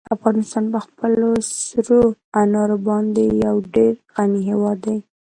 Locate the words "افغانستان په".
0.15-0.79